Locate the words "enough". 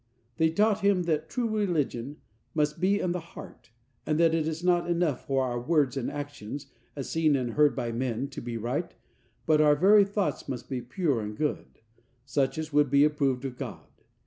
4.89-5.27